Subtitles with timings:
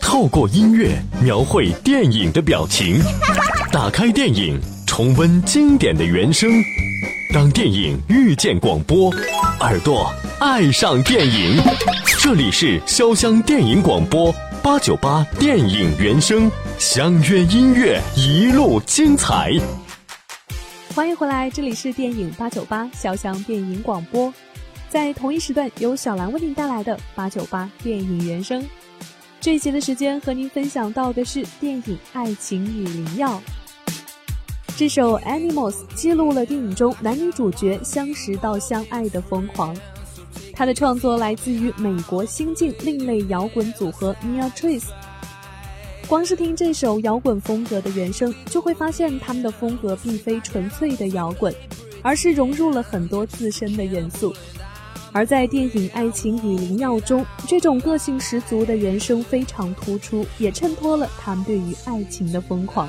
[0.00, 0.90] 透过音乐
[1.22, 3.00] 描绘电影的表情，
[3.72, 6.50] 打开电影，重温经典的原声。
[7.32, 9.10] 当电影遇见广播，
[9.60, 11.62] 耳朵爱上电影。
[12.20, 19.52] 这里是潇湘电影广播八九八电影原声，相约音乐一路精彩。
[20.94, 24.32] 欢迎回来，这里是电影八九八潇湘电影广播，
[24.92, 28.62] 在同一时段由小兰为您带来的八九八电影原声。
[29.40, 33.40] 这一节的时间和您分享到的是电影《爱情与灵药》。
[34.76, 39.74] 这首《Animals》记录了电影中男女主角相识到相爱的疯狂。
[40.52, 44.90] 它的创作来自于美国新晋另类摇滚组合 Nia Trace。
[46.06, 51.54] 光是听这首摇滚风格的原声，就会发现他们的风格并非纯粹的摇滚，
[52.02, 54.34] 而是融入了很多自身的元素。
[55.12, 62.88] 而在电影《爱情与灵药》中，这种个性十足的原声非常突出，也衬托了他们对于爱情的疯狂。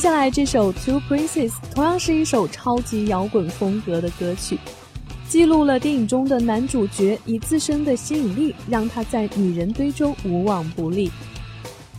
[0.00, 4.58] 接下来这首《Two Princes》同样是一首超级摇滚风格的歌曲，
[5.28, 11.10] 记录了电影中的男主角以自身的吸引力让他在女人堆中无往不利。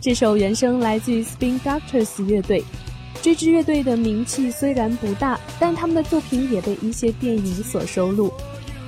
[0.01, 2.63] 这首原声来自于 Spin Doctors 乐队，
[3.21, 8.33] 这支乐队的名气虽然不大，但他们的作品也被一些电影所收录。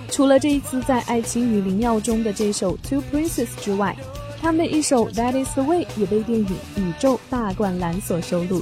[0.10, 3.96] 除了这一次在《爱情与灵药》中的这首《Two Princes》之外，
[4.44, 6.46] 他们的一首《That Is the Way》也被电影
[6.76, 8.62] 《宇宙大灌篮》所收录。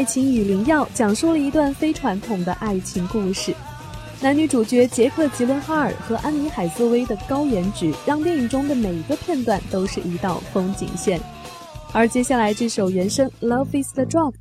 [0.00, 3.54] 爱情与灵药》讲述了一段非传统的爱情故事，
[4.22, 11.20] 男女主角杰克·吉伦哈尔和安妮·海瑟薇的高颜值，让电影中的每一个片段都是一道风景线。
[11.92, 14.32] 而接下来这首原声《Love Is the Drug》，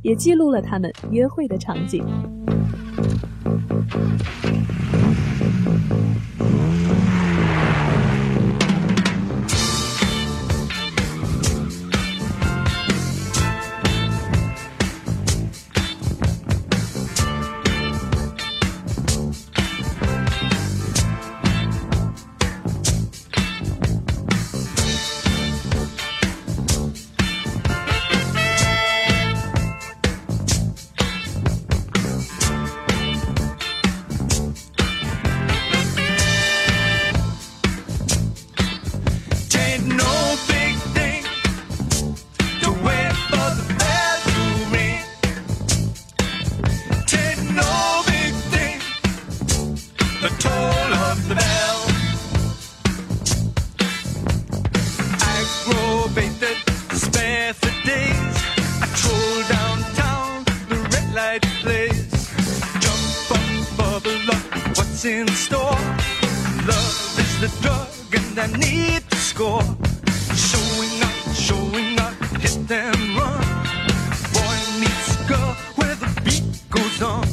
[0.00, 2.02] 也记录了他们约会的场景。
[65.02, 65.78] what's in store.
[66.66, 69.62] Love is the drug, and I need to score.
[70.34, 73.40] Showing up, showing up, hit them run.
[74.32, 77.24] Boy meets girl where the beat goes on.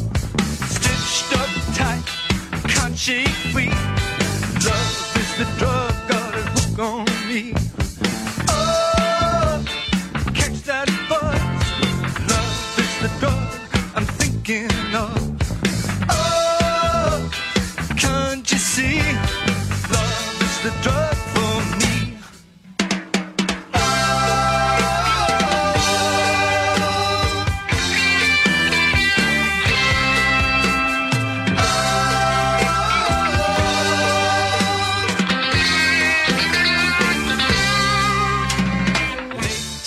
[0.76, 2.04] Stitched up tight,
[2.68, 3.70] can't shake free.
[4.66, 5.79] Love is the drug.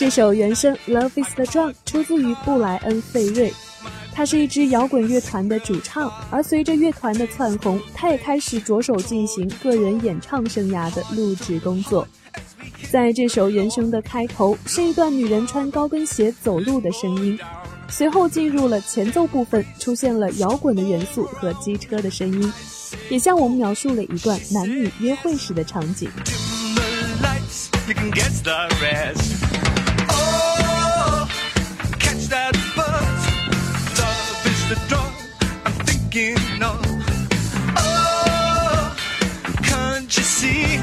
[0.03, 3.55] 这首原声《Love Is the Drug》出自于布莱恩·费瑞，
[4.13, 6.13] 他是一支摇滚乐团的主唱。
[6.29, 12.05] 而随着乐团的窜红，他也开始着手进行个人演唱生涯的录制工作。
[12.91, 17.39] 在这首原声的开头，是一段女人穿高跟鞋走路的声音，
[17.89, 22.53] 随后进入了前奏部分，出现了摇滚的元素和机车的声音，
[23.09, 26.11] 也向我们描述了一段男女约会时的场景。
[32.33, 33.21] that buzz.
[34.01, 35.12] Love is the drug
[35.67, 36.81] I'm thinking of.
[37.77, 38.97] Oh,
[39.62, 40.79] can't you see?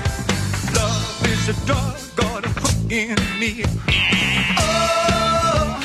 [0.78, 3.64] Love is the drug got a hook in me.
[4.60, 5.82] Oh,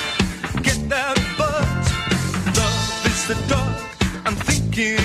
[0.62, 1.84] get that buzz.
[2.58, 3.74] Love is the drug
[4.26, 5.03] I'm thinking.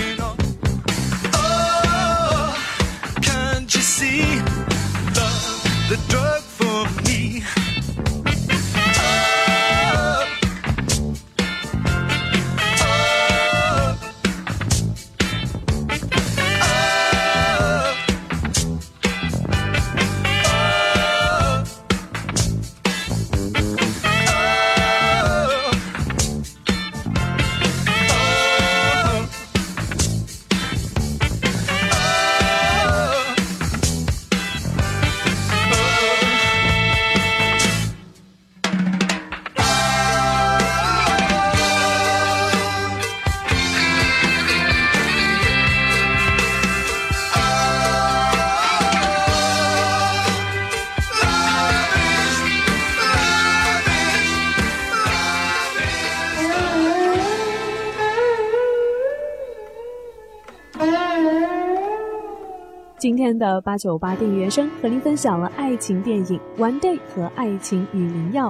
[63.00, 66.26] 今天的八九八电影原声和您分享了爱情电影
[66.58, 68.50] 《One Day》和《爱情与灵药》。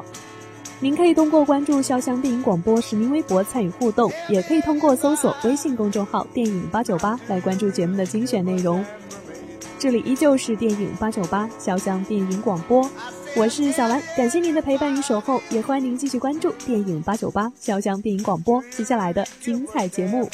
[0.79, 8.83] 您可以通过关注潇湘电影广播实名微博参与互动，也可以通过搜索微信公众号“电影八九八”来关注节目的精选内容。
[9.77, 12.89] 这里依旧是电影八九八潇湘电影广播，
[13.35, 20.27] 我是小兰，感谢您的陪伴与守候，也欢迎您继续关注电影八九八潇湘电影广播接下来的精彩节目。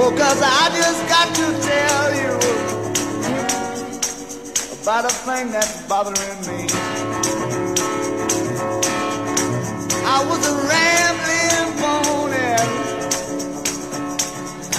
[0.00, 2.32] Oh, cause I just got to tell you
[4.80, 6.68] about a thing that's bothering me.
[10.06, 12.46] I was a rambling pony.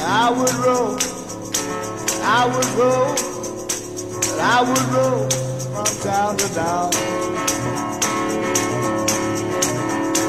[0.07, 0.95] I would roll,
[2.23, 3.11] I would roll,
[4.39, 5.27] I would roll
[5.73, 6.89] from town to town.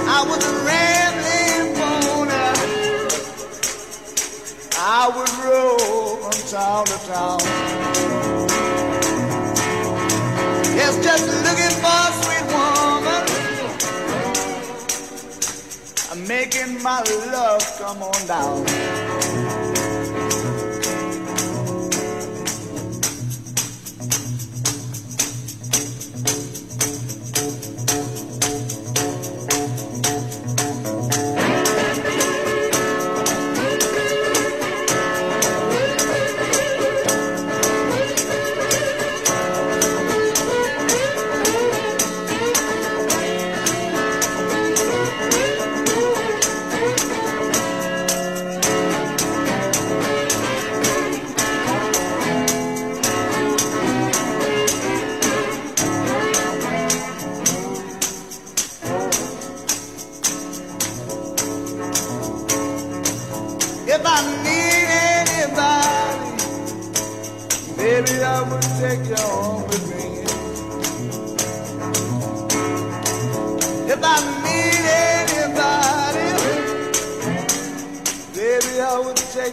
[0.09, 1.10] I was a rambling
[4.83, 7.39] I would roll from town to town.
[10.75, 13.23] Yes, just looking for a sweet woman.
[16.11, 19.00] I'm making my love come on down.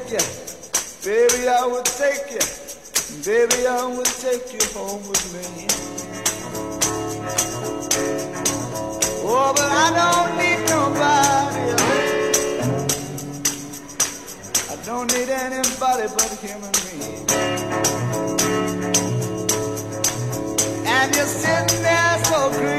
[0.08, 0.26] Take you.
[1.04, 2.40] Baby, I would take you.
[3.26, 5.68] Baby, I would take you home with me.
[9.30, 11.66] Oh, but I don't need nobody.
[14.70, 17.00] I don't need anybody but him and me.
[20.86, 22.77] And you're sitting there so green.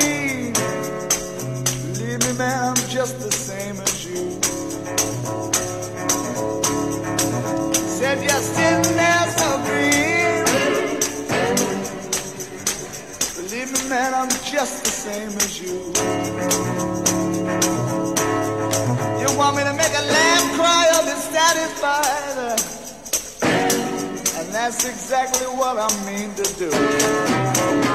[15.09, 15.75] Same as you.
[19.21, 22.61] You want me to make a lamb cry or be satisfied?
[24.39, 27.88] And that's exactly what I mean to do.